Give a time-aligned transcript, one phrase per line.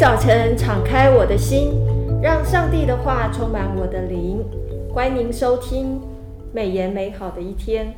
[0.00, 1.74] 早晨，敞开我的心，
[2.22, 4.42] 让上帝的话充满我的灵。
[4.94, 6.00] 欢迎您收听
[6.54, 7.94] 美言美好的一天。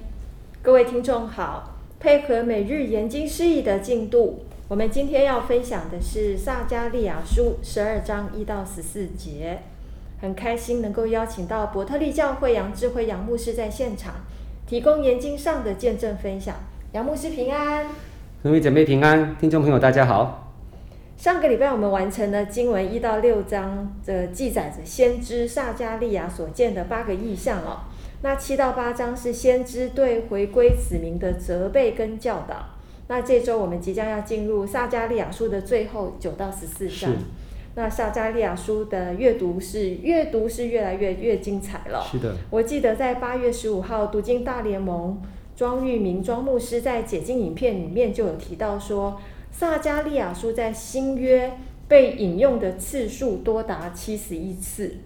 [0.62, 9.60] 各位听众好，配合每日研经释义的进度，我们今天要分享的是撒迦利亚书十二章一到十四节。
[10.20, 14.14] 很开心能够邀请到伯特利教会杨智慧杨牧师在现场，
[14.66, 16.56] 提供研经上的见证分享。
[16.94, 17.86] 杨牧师平安，
[18.42, 20.51] 各位姐妹平安，听众朋友大家好。
[21.22, 27.82] 上个礼拜我们完成了经文一到六章，的记载着先知撒迦利亚所见的八个意象哦。
[28.22, 32.70] 那七到八章是先知对回归子民的责备跟教导。
[33.06, 37.12] 那这周我们即将要进入撒迦利亚书的最后九到十四章。
[37.76, 42.04] 那撒迦利亚书的阅读是阅读是越来越越精彩了。
[42.10, 45.22] 是的，我记得在八月十五号读经大联盟
[45.54, 49.20] 庄玉明庄牧师在解经影片里面就有提到说。
[49.52, 51.52] 撒迦利亚书在新约
[51.86, 54.96] 被引用的次数多达七十一次，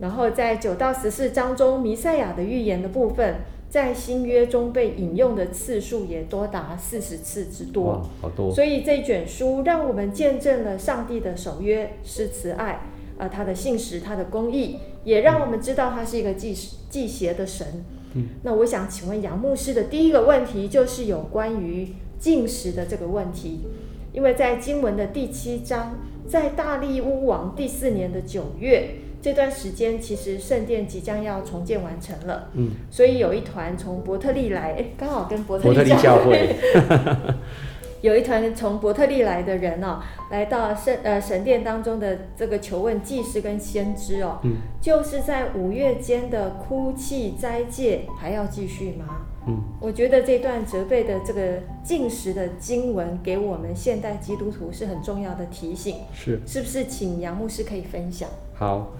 [0.00, 3.36] 然后在九到十四章中弥赛亚的预言的部分，
[3.68, 8.02] 在新约中被引用的次数也多达四十次之多。
[8.20, 8.52] 好多！
[8.52, 12.82] 所以这卷书让我们见证了上帝的守约是慈爱，啊、
[13.18, 16.56] 呃，他的信实，他的公义，也让我们知道他是一个祭
[16.88, 17.84] 祭邪的神。
[18.14, 21.94] 嗯，那我想请问杨牧师的第一个问题就是有关于。
[22.22, 23.66] 禁食的这个问题，
[24.12, 25.98] 因为在经文的第七章，
[26.28, 32.50] 在大利乌王第四年的九月这段时间，其实圣殿即将要重建完成了。
[32.54, 36.54] 嗯，所以有一团从伯特利来，哎，刚好跟伯特利教会。
[38.02, 49.26] 有一团从伯特利来的人哦，来到圣呃神殿当中的这个求问祭司跟先知哦，嗯，就是在五月间的哭泣斋戒还要继续吗？
[49.46, 56.84] 嗯，我觉得这段责备的这个进食的经文给我们现代基督徒是很重要的提醒，是是不是？
[56.84, 58.28] 请杨牧师可以分享。
[58.54, 58.92] 好。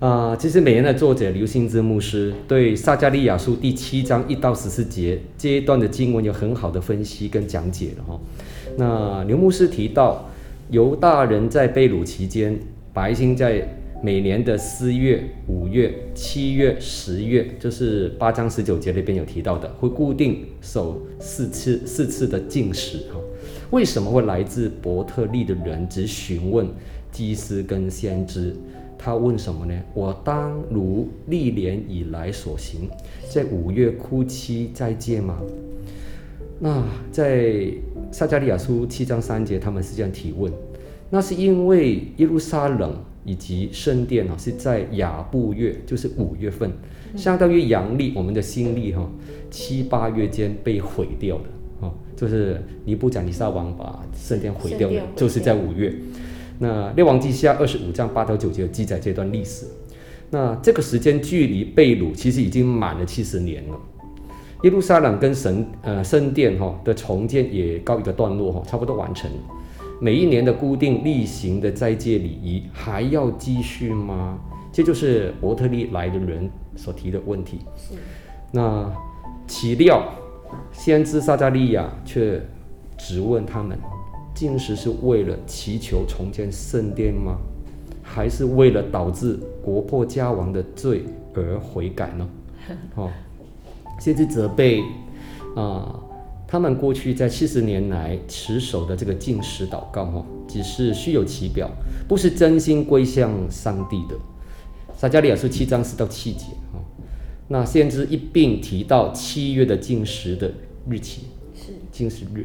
[0.00, 8.20] 啊、呃，其实美言的作者刘兴之牧师对撒加利亚书第七章一到十四节这一段的经文有很好的分析跟讲解了哈。
[8.76, 10.28] 那刘牧师提到，
[10.70, 12.58] 犹大人在被掳期间，
[12.92, 13.64] 百姓在
[14.04, 23.20] 每年的四月、五月、七月、十月，就是八章十九节那边有提到的，会固定守四次四次的禁食哈。
[23.70, 26.66] 为什么会来自伯特利的人只询问
[27.12, 28.52] 祭司跟先知？
[28.98, 29.82] 他问什么呢？
[29.94, 32.90] 我当如历年以来所行，
[33.30, 35.38] 在五月哭泣再见吗？
[36.58, 36.82] 那
[37.12, 37.72] 在
[38.10, 40.52] 撒迦利亚书七章三节，他们是这样提问。
[41.08, 46.70] 那是因为耶路撒冷以及圣殿啊，是在亚布月，就是五月份，
[47.16, 49.08] 相当于阳历我们的新历哈，
[49.50, 55.94] 七八月间被毁掉的啊，就是尼布甲尼撒王把圣殿毁掉的，就是在五月。
[56.58, 59.66] 那列王记下二十五章八到九节有记载这段历史。
[60.30, 63.78] 那这个时间距离被掳其实已经满了七十年了。
[64.62, 69.30] 耶路撒冷跟神呃圣殿哈的重建也告一个段落哈，差不多完成。
[70.02, 74.36] 每一年的固定例行的斋戒礼仪还要继续吗？
[74.72, 77.60] 这就是伯特利来的人所提的问题。
[77.76, 77.94] 是。
[78.50, 78.92] 那
[79.46, 80.02] 岂料
[80.72, 82.42] 先知撒加利亚却
[82.98, 83.78] 质问他们。
[84.34, 87.38] 进食是为了祈求重建圣殿吗？
[88.02, 92.28] 还是为了导致国破家亡的罪而悔改呢？
[92.96, 93.08] 哦，
[94.00, 94.82] 先知责备
[95.54, 95.94] 啊，
[96.52, 101.70] 他们过去在七十年来持守的这个禁食祷告，哈，只是虚有其表，
[102.06, 104.14] 不是真心归向上帝的。
[104.94, 106.84] 撒加利亚书七章四到七节，哦，
[107.48, 110.52] 那先知一并提到七月的禁食的
[110.90, 111.22] 日期，
[111.54, 112.44] 是禁食日。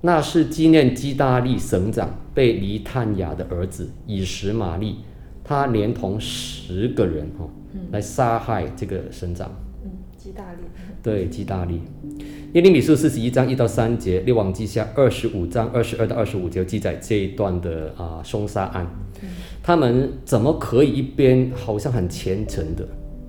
[0.00, 4.96] 那是纪念基大利省长被尼探雅的儿子以实玛利，
[5.44, 7.48] 他连同十个人哈，
[7.92, 9.48] 来杀害这个省长。
[10.18, 10.58] 嗯，基大利。
[11.02, 11.80] 对，基大利。
[12.54, 18.86] 耶利米书四十一章一到三节，列王记下二十五章二十二到二十五节记载这一段的啊凶杀案。
[19.62, 22.86] 他们怎么可以一边好像很虔诚的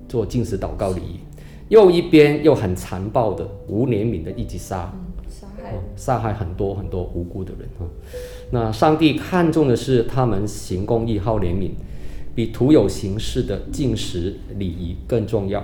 [0.08, 1.20] 做进食祷告礼仪，
[1.68, 4.92] 又一边又很残暴的无怜悯的一直杀？
[5.94, 7.86] 杀害很多很多无辜的人啊！
[8.50, 11.70] 那上帝看重的是他们行公义、好怜悯，
[12.34, 15.62] 比徒有形式的进食礼仪更重要。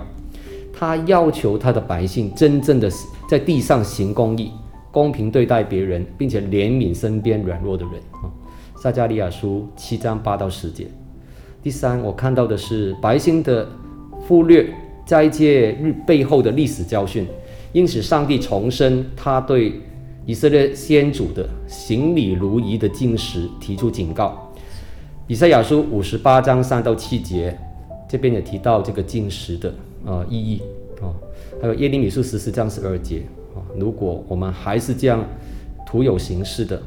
[0.77, 2.87] 他要求他的百姓真正的
[3.27, 4.51] 在地上行公义，
[4.91, 8.29] 公平对待别人，并且怜悯身边软弱的人啊！
[8.79, 10.85] 撒迦利亚书七章八到十节。
[11.63, 13.67] 第三，我看到的是百姓的
[14.11, 14.71] 忽略
[15.03, 17.25] 斋戒日背后的历史教训，
[17.73, 19.81] 因此上帝重申他对。
[20.27, 24.51] 以色列先祖的行礼如仪的进食提出警告，
[25.25, 27.57] 以赛亚书五十八章三到七节，
[28.07, 29.73] 这边也提到这个禁食的
[30.05, 30.61] 呃意义
[31.01, 31.13] 啊、
[31.61, 33.23] 还有耶利米书十四章十二节
[33.53, 35.23] 啊、如果我们还是这样
[35.85, 36.81] 徒有形式的，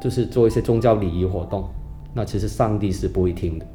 [0.00, 1.68] 就是做一些宗教礼仪活动，
[2.14, 3.66] 那其实上帝是不会听的。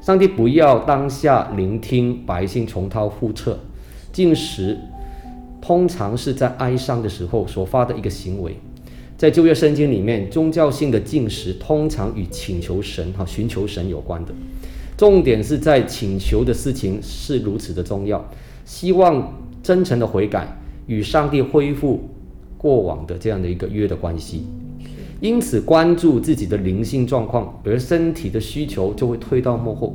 [0.00, 3.58] 上帝不要当下聆听百姓重蹈覆辙，
[4.12, 4.78] 禁食
[5.60, 8.56] 通常是在哀伤的时候所发的一个行为。
[9.16, 14.34] 在旧约圣经里面，宗教性的禁食通常与请求神哈、寻求神有关的，
[14.96, 18.26] 重点是在请求的事情是如此的重要，
[18.64, 22.08] 希望真诚的悔改，与上帝恢复
[22.56, 24.44] 过往的这样的一个约的关系。
[25.20, 29.94] 因此，关注自己的灵性状况，而身体的需求就会推到幕后。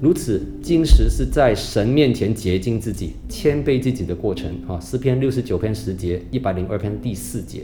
[0.00, 4.78] 如此，进食是在神面前洁净自己、谦卑自己的过程啊。
[4.78, 7.62] 诗篇六十九篇十节，一百零二篇第四节。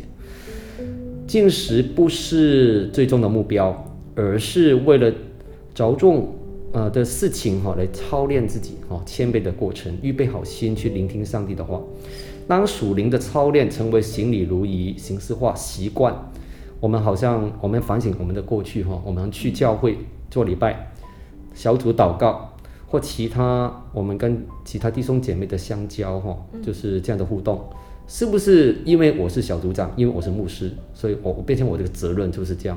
[1.26, 5.12] 进食不是最终的目标，而是为了
[5.74, 6.28] 着重
[6.72, 11.80] 呃的事情哈来操练自己哈谦卑的过程，预备好心去聆听上帝的话。
[12.48, 16.14] 当属灵的操练成为行礼如仪、形式化习惯，
[16.80, 19.98] 我们好像我们反省我们的过去哈，我们去教会
[20.30, 20.92] 做礼拜、
[21.54, 22.52] 小组祷告
[22.88, 27.62] 或其他我们跟其他弟兄姐妹的相交哈，就是这样的互动。
[28.08, 32.76] 是不是因为我是小组长，因为我是牧师，所以我我变成我这个责任就是这样，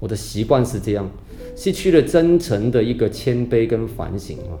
[0.00, 1.08] 我的习惯是这样，
[1.54, 4.58] 失去了真诚的一个谦卑跟反省啊，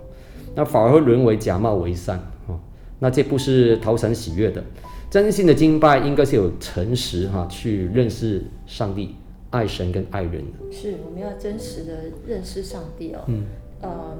[0.54, 2.54] 那反而会沦为假冒为善啊，
[3.00, 4.62] 那这不是讨神喜悦的。
[5.10, 9.16] 真心的敬拜应该是有诚实哈，去认识上帝，
[9.50, 10.72] 爱神跟爱人的。
[10.72, 13.24] 是，我们要真实的认识上帝哦。
[13.26, 13.44] 嗯。
[13.80, 14.16] 呃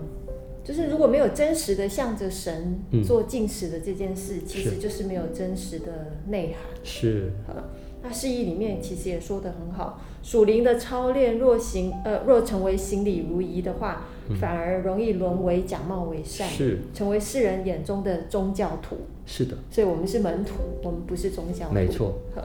[0.63, 6.63] 就是如果没有真实的向着神做进食的这件事，嗯、其实就是没有真实的内涵。
[6.85, 7.33] 是。
[7.47, 7.55] 好，
[8.03, 18.97] 那释义里面其实也说得很好，属灵的操练若行呃若成为行礼如仪的话，嗯、反而容易沦为假冒为善，是成为世人眼中的宗教徒。
[19.27, 19.57] 是的。
[19.71, 21.75] 所以我们是门徒，我们不是宗教徒。
[21.75, 22.15] 没错。
[22.35, 22.43] 好，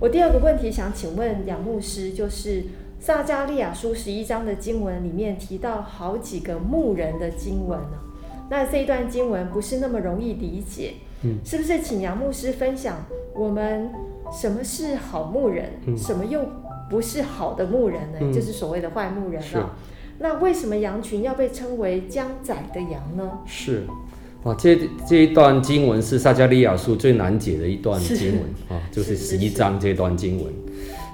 [0.00, 2.64] 我第二个问题想请问杨牧师，就是。
[3.02, 7.96] 撒迦利亚书十一章的经文里面提到好几个牧人的经文呢，
[8.50, 10.92] 那这一段经文不是那么容易理解，
[11.22, 11.80] 嗯，是不是？
[11.80, 13.02] 请杨牧师分享
[13.34, 13.90] 我们
[14.32, 16.40] 什么是好牧人，嗯，什么又
[16.88, 18.18] 不是好的牧人呢？
[18.20, 19.76] 嗯，就是所谓的坏牧人啊。
[20.18, 23.30] 那为什么羊群要被称为将宰的羊呢？
[23.46, 23.84] 是，
[24.44, 24.78] 啊，这
[25.08, 30.52] 这一段经文是撒加利亚书最难解的一段经文啊， 就是十一章这段经文。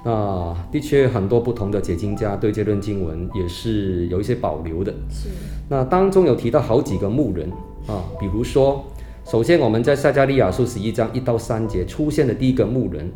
[0.04, 4.92] 啊，的确，很多不同的解经家对这段经文也是有一些保留的。
[5.10, 5.28] 是。
[5.68, 7.50] 那当中有提到好几个牧人
[7.88, 8.84] 啊，比如说，
[9.26, 13.10] 首先我们在撒迦利亚书十一章一到三节出现的第一个牧人，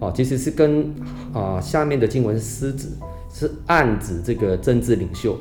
[0.00, 0.92] 哦，其实是跟
[1.32, 2.88] 啊下面的经文是指，
[3.32, 5.38] 是暗指这个政治领袖。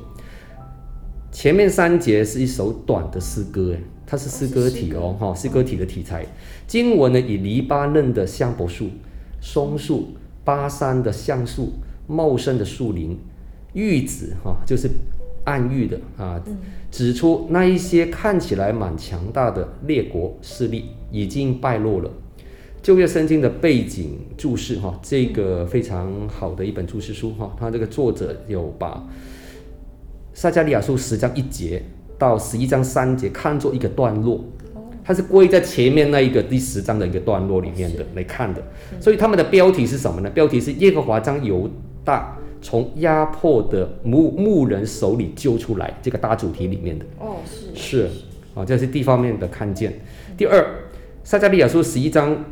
[1.31, 6.23] 前面三节是一首短的诗歌，哎，它是诗歌体哦，哈，诗歌体的题材。
[6.68, 8.89] 经文呢，以黎巴嫩的香柏树、
[9.41, 10.09] 松树。
[10.44, 11.71] 巴山的橡树，
[12.07, 13.15] 茂盛的树林，
[13.73, 14.89] 玉子哈，就是
[15.44, 16.42] 暗喻的啊，
[16.90, 22.10] 指出那一些看起来蛮强大的列国势力已经败落了。
[22.82, 29.07] 旧约圣经的背景注释哈，这个非常好的一本注释书哈，它这个作者有把
[30.33, 31.83] 撒加利亚书十章一节
[32.18, 34.44] 到十一章三节看作一个段落。
[35.04, 38.64] 它是归在前面那一个第十章的一个段落里面的来看的，
[39.00, 40.30] 所以他们的标题是什么呢？
[40.30, 41.68] 标题是耶和华将犹
[42.06, 47.06] 大从压迫的牧牧人手里救出来，这个大主题里面的。
[47.19, 48.09] 哦，是是
[48.53, 49.99] 啊，这是第一方面的看见。
[50.37, 50.63] 第二，
[51.23, 52.45] 撒迦利亚书十一章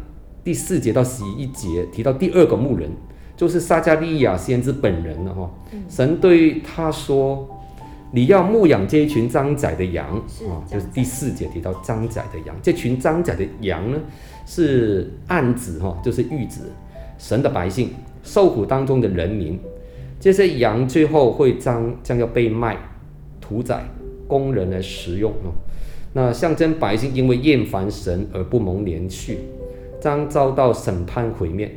[0.44, 2.90] 第四节到十一节提到第二个牧人，
[3.38, 5.50] 就是撒迦利亚先知本人了哈。
[5.88, 7.48] 神对他说。
[8.12, 10.18] 你要牧养这一群张仔的羊
[10.50, 12.56] 啊，就是第四节提到张仔的羊。
[12.60, 14.00] 这群张仔的羊呢，
[14.48, 16.62] 是暗指哈，就是预指
[17.20, 17.92] 神的百姓，
[18.24, 19.60] 受苦当中的人民。
[20.20, 22.78] 这些羊最后会将将要被卖、
[23.40, 23.84] 屠宰，
[24.28, 25.54] 供人来食用哦。
[26.14, 29.36] 那象征百姓因为厌烦神而不蒙怜恤，
[30.00, 31.72] 将遭到审判毁灭。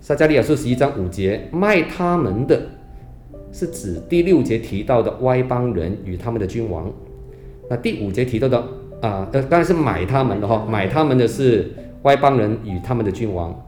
[0.00, 2.60] 撒迦利亚书十一章五节，卖他们的。
[3.50, 6.92] 是指第六节提到的外邦人与他们的君王，
[7.70, 8.58] 那第五节提到的
[9.00, 13.58] 啊，呃，当然是买他们的哈，买他们的是外邦人与他们的君王，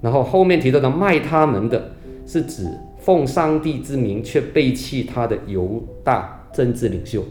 [0.00, 1.92] 然后后面提到的卖他们的
[2.24, 2.66] 是指
[3.06, 7.22] 奉上帝之名却背弃他的犹大政治领袖。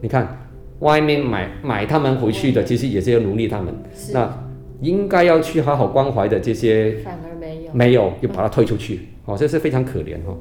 [0.00, 0.48] 你看，
[0.78, 3.74] 外面买买他们回去的，其实也是要奴隶他们，
[4.14, 4.48] 那
[4.80, 10.34] 应该要去好好关怀的这些，反而没有，没有，又把他推出去，哦，这是非常可怜哈。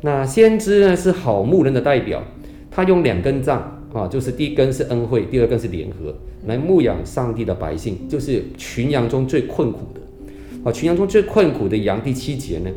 [0.00, 2.20] 那先知呢是好牧人的代表，
[2.68, 6.12] 他用两根杖啊，就是第一根是恩惠，第二根是联合，
[6.48, 10.00] 来牧养上帝的百姓，就是群羊中最困苦的
[10.64, 12.02] 啊，群羊中最困苦的羊。
[12.02, 12.70] 第七节呢，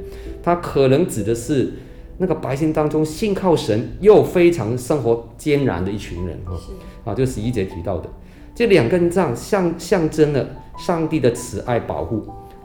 [0.43, 1.71] 他可能指的是
[2.17, 6.53] 那个百姓当中信靠神又非常生活艰难的一群人啊，
[7.05, 8.07] 啊，就十一节提到的
[8.53, 10.45] 这两根杖象象征了
[10.77, 12.23] 上帝的慈爱保护，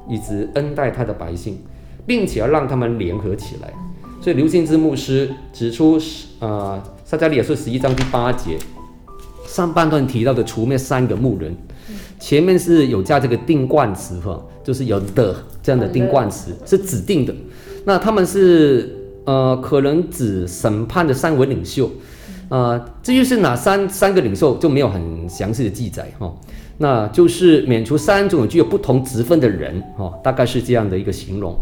[0.08, 1.58] 以及恩待他的百姓，
[2.06, 3.72] 并且要让他们联合起来。
[4.20, 5.98] 所以刘信之牧师指出，
[6.40, 8.58] 呃，撒加利亚书十一章第八节
[9.46, 11.56] 上半段提到的除灭三个牧人，
[12.18, 17.34] 前面是有加这个定冠词哈，就是有的这样的定冠词是指定的。
[17.88, 21.90] 那他们是呃，可能指审判的三位领袖，
[22.50, 26.30] 呃，至于是哪三三个领袖就没有很详细的记载哈。
[26.76, 31.56] 那就是免除三种具有不同职分的人哈，大概是这样的一个形容。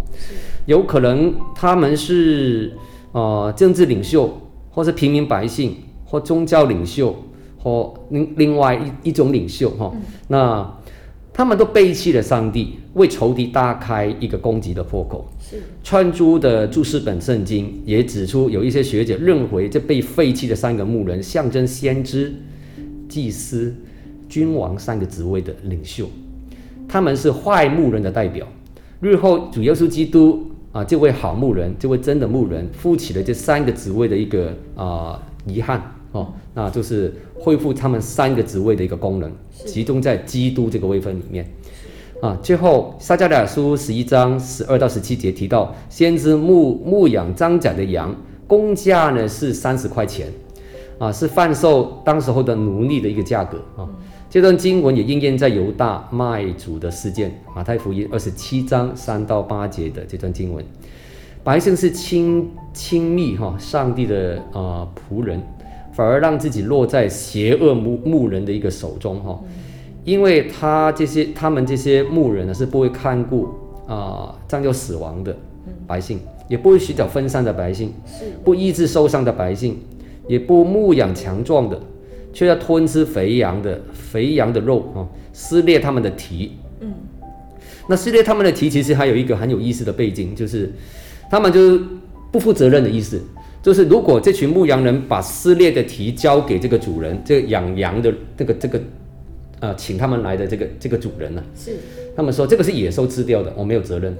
[0.66, 2.72] 有可能他们是
[3.12, 4.28] 呃政治领袖，
[4.72, 7.14] 或是平民百姓，或宗教领袖，
[7.56, 9.92] 或另另外一一种领袖哈。
[9.94, 10.74] 嗯、那
[11.32, 15.24] 他们都背弃了上帝，为仇敌打开一个攻击的破口。
[15.48, 15.62] 是。
[15.84, 22.34] 串珠的注释本圣经也指出，有一些学者认为这被废弃的三个牧人象征先知、
[23.08, 23.74] 祭司、
[24.28, 26.08] 君王三个职位的领袖，
[26.88, 27.30] 他们是。
[27.30, 28.46] 坏牧人的代表。
[29.00, 30.50] 日后主耶稣基督。
[30.72, 37.14] 啊，这位好牧人，这位真的牧人，负起了这三个职位的一个啊遗憾哦，那就是。
[37.38, 39.30] 恢复他们三个职位的一个功能，
[39.66, 41.48] 集中在基督这个位分里面。
[42.22, 48.14] 啊，最后撒迦利亚书十一章十二到十七节提到，先知牧牧养张甲的羊，
[48.46, 50.28] 公价呢是三十块钱，
[50.98, 53.86] 啊，是贩售当时候的奴隶的一个价格啊。
[54.30, 60.64] 这段经文也应验在犹大卖主的事件，马太福音二十七章三到八节的这段经文。
[61.44, 65.40] 百姓是亲亲密哈上帝的啊仆人，
[65.92, 69.38] 反而让自己落在邪恶牧牧人的一个手中哈，
[70.06, 73.48] 因为他这些他们这些牧人呢是不会看顾
[73.86, 75.36] 啊将要死亡的
[75.86, 77.92] 百姓，也不会寻找分散的百姓，
[78.42, 79.78] 不医治受伤的百姓，
[80.26, 81.78] 也不牧养强壮的。
[82.32, 86.52] 却要吞吃肥羊的肥羊的肉啊，撕裂他们的蹄。
[86.80, 86.92] 嗯，
[87.88, 90.70] 那撕裂他们的蹄，其实还有一个很有意思的背景，就是
[91.30, 91.80] 他们就是
[92.30, 93.18] 不负责任的意思。
[93.62, 98.78] 就是如果这群牧羊人把撕裂的蹄交给这个主人，这个养羊的这个这个
[99.60, 101.76] 呃，请他们来的这个这个主人呢、啊，是
[102.16, 104.16] 他们说这个是野兽吃掉的，我没有责任。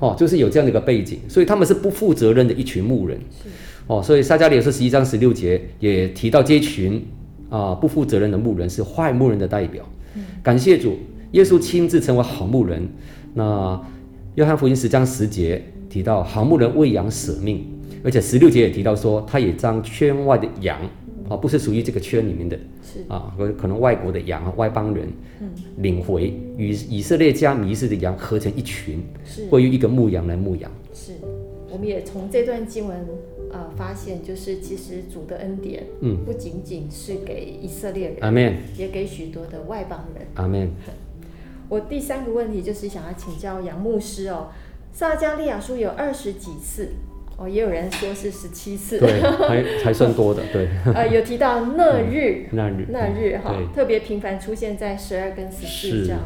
[0.00, 3.18] 哦，就是有这样的一个背景，所以他们是不负责任的一群牧人。
[3.30, 3.48] 是
[3.86, 7.04] 哦，所以撒加利亚书十一章十六节也提到这群。
[7.50, 9.82] 啊，不负责任的牧人是坏牧人的代表。
[10.42, 10.98] 感谢主，
[11.32, 12.86] 耶稣亲自成为好牧人。
[13.32, 13.80] 那
[14.34, 17.66] 约翰福音十章十节提到，好牧人喂羊舍命，
[18.04, 20.78] 而且十六节也提到说，他也将圈外的羊，
[21.28, 25.08] 啊，不是属于这个圈里面的，是啊，和可能外国的羊啊、外邦人，
[25.76, 30.70] 领回与以色列家迷失的羊合成一群，是归于一个牧羊来牧羊。
[30.94, 31.12] 是，
[31.70, 33.06] 我们也从这段经文。
[33.50, 40.70] 呃，发现就是其实主的恩典，嗯，不仅仅是给以色列人，阿门，也给许多的外邦人，阿门。
[41.70, 44.48] 我第三个问题就是想要请教杨牧师哦，
[44.92, 46.90] 撒加利亚书有二十几次，
[47.38, 50.68] 哦，也有人说是十七次，对，还还算多的，对。
[50.92, 56.20] 呃，有提到那日，那日，那日哈，特别频繁出现在十二跟十四这样。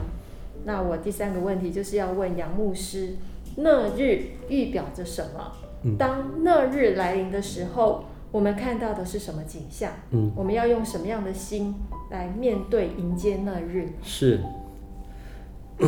[0.64, 3.16] 那我第三个问题就是要问杨牧师，
[3.56, 5.52] 那日预表着什么？
[5.98, 9.92] 当那日来临的时候，我们看到的是什么景象？
[10.12, 11.74] 嗯，我们要用什么样的心
[12.10, 13.88] 来面对迎接那日？
[14.02, 14.40] 是，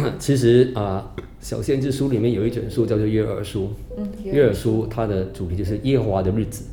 [0.19, 3.71] 其实啊，呃，小先知书里面有一卷书叫做约珥书。
[3.97, 6.65] 嗯，约珥书它的主题就是耶和华的日子。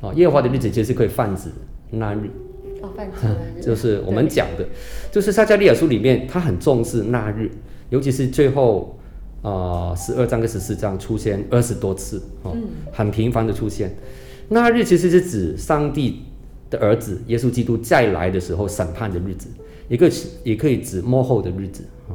[0.00, 1.50] 啊，耶和华的日子其实可以泛指
[1.90, 2.30] 那日。
[2.80, 3.26] 哦，泛指。
[3.60, 4.66] 就是我们讲的，
[5.10, 7.50] 就是撒加利亚书里面，他很重视那日，
[7.90, 8.98] 尤其是最后。
[9.42, 12.56] 啊，十二、呃、章跟十四章出现二十多次，哦，
[12.92, 13.92] 很频繁的出现。
[14.48, 16.22] 那日其实是指上帝
[16.70, 19.48] 的儿子耶稣基督再来的时候审判的日子，
[19.88, 20.12] 也可以
[20.44, 22.14] 也可以指末后的日子啊。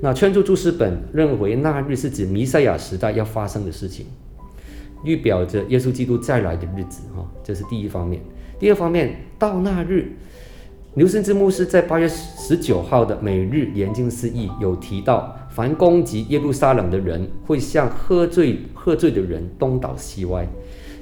[0.00, 4.06] 那圈住注释本认为那日是指弥赛亚时代要发生的事情，
[5.02, 8.22] 预表着耶稣基督再来的日子哈，这是第一方面。
[8.60, 10.12] 第二方面，到那日。
[10.94, 20.48] 刘信之牧师在八月十九号的每日研经释义有提到，凡攻击耶路撒冷的人，会像喝醉喝醉的人东倒西歪，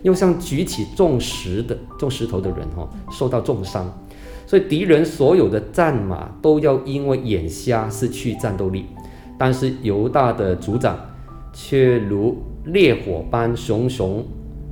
[0.02, 3.90] 又像举起重石的重石头的人哈，受到重伤。
[4.46, 8.86] 所以敌人所有的战马都要因为眼瞎失去战斗力，
[9.36, 10.96] 但是犹大的族长
[11.52, 14.24] 却如烈火般熊熊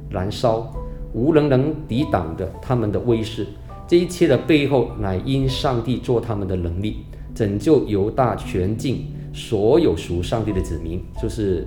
[0.08, 0.72] 燃烧，
[1.12, 3.46] 无人能抵挡的他们的威势。
[3.86, 7.04] 这一切的背后，乃因上帝做他们的能力，
[7.34, 11.66] 拯救犹大全境所有属上帝的子民，就是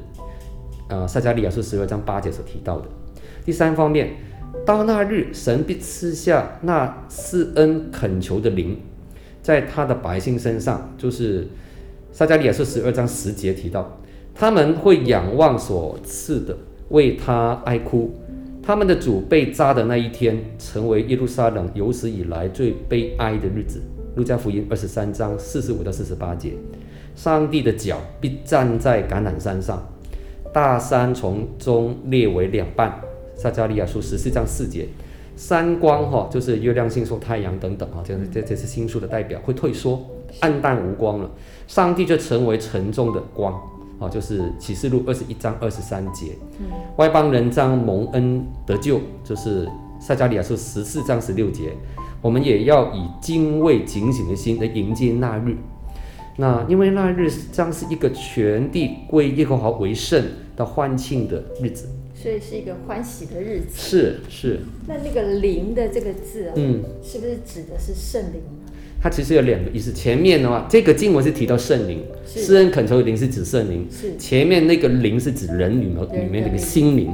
[0.90, 2.88] 呃撒迦利亚书十二章八节所提到的。
[3.46, 4.16] 第三方面，
[4.66, 8.78] 到那日，神必赐下那施恩恳求的灵，
[9.42, 11.48] 在他的百姓身上，就是
[12.12, 14.00] 撒迦利亚书十二章十节提到，
[14.36, 16.58] 他们会仰望所赐的，
[16.90, 18.14] 为他哀哭。
[18.62, 23.82] 他们的主被扎的那一天，成为耶路撒冷有史以来最悲哀的日子。
[24.16, 26.52] 路加福音二十三章四十五到四十八节，
[27.16, 29.88] 上帝的脚必站在橄榄山上，
[30.52, 33.00] 大山从中裂为两半。
[33.38, 34.88] 撒迦利亚书十四章四节，
[35.36, 40.03] 三光哈就是月亮星宿太阳等等哈，这这这是星宿的代表会退缩，
[40.39, 41.29] 暗淡无光了，
[41.67, 43.53] 上帝就成为沉重的光。
[44.00, 46.67] 啊，就是启示录二十一章二十三节，嗯、
[46.98, 49.67] 外邦人将蒙恩得救，就是
[50.00, 51.72] 撒迦利亚书十四章十六节，
[52.22, 55.58] 我们也要以敬畏警醒的心来迎接那日。
[56.36, 60.24] 那因为那日将是一个全地归耶和华为圣
[60.56, 63.67] 的欢庆的日子，所以是一个欢喜的日子。
[63.75, 64.59] 是是。
[64.88, 68.41] 那那个灵的这个字啊，嗯，是不是指的是圣灵？
[69.00, 69.93] 它其实有两个意思。
[69.93, 73.88] 前面的话，这个经文是提到圣灵，施恩恳求的灵是指圣灵。
[73.91, 77.13] 是前面那个灵是指人里面里面那个心灵。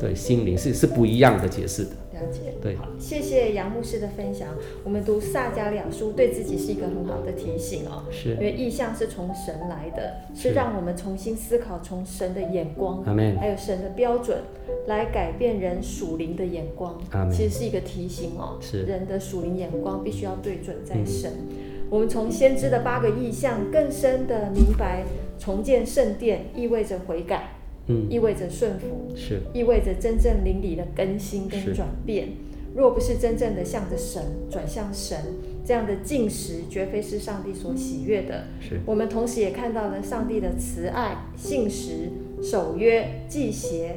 [0.00, 1.90] 对，心灵是是不一样的解释的。
[2.14, 2.54] 了解。
[2.62, 2.74] 对。
[2.76, 4.48] 好，谢谢杨牧师的分享。
[4.82, 8.04] 我们读萨迦利亚书，对自己是一个很好的提醒哦。
[8.10, 8.30] 是。
[8.30, 14.38] 因为意象是从神来的，是让我们重新思考，从神的眼光，还有神的标准，
[14.86, 16.98] 来改变人属灵的眼光。
[17.30, 18.58] 其实是一个提醒哦。
[18.60, 18.84] 是。
[18.84, 21.30] 人的属灵眼光必须要对准在神。
[21.50, 21.56] 嗯、
[21.90, 25.04] 我们从先知的八个意象，更深的明白，
[25.38, 27.49] 重建圣殿意味着悔改。
[27.90, 32.28] 嗯，意味着顺服，是意味着真正灵里的更新跟转变。
[32.72, 35.18] 若不是真正的向着神转向神，
[35.64, 38.44] 这样的进食绝非是上帝所喜悦的。
[38.60, 43.96] 是，我们同时也看到了上帝的慈爱、信实、守约、忌邪。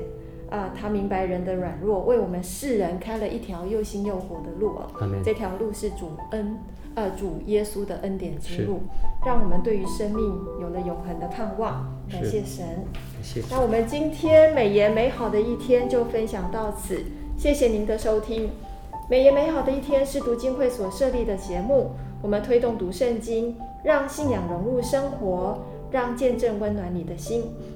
[0.54, 4.88] 啊，他明白人的软弱，为我们世人开了一条又新又活的路哦。
[5.26, 6.60] 这条路是主恩，
[6.94, 8.82] 呃，主耶稣的恩典之路，
[9.26, 10.24] 让我们对于生命
[10.62, 11.92] 有了永恒的盼望。
[12.08, 12.86] 感谢神。
[13.24, 13.48] 谢谢。
[13.50, 17.02] 那我们今天美言美好的一天就分享到此，
[17.36, 18.52] 谢谢您的收听。
[19.10, 27.46] 美言美好的一天是读经会所设立的节目，我们推动读圣经，让信仰融入生活，让见证温暖你的心。